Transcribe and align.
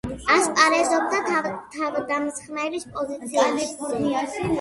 ასპარეზობდა 0.35 1.19
თავდამსხმელის 1.75 2.87
პოზიციაზე. 2.95 4.41